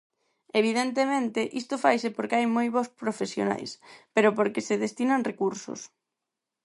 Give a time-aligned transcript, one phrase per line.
[0.61, 3.71] Evidentemente, isto faise porque hai moi bos profesionais,
[4.15, 5.81] pero porque se destinan recursos.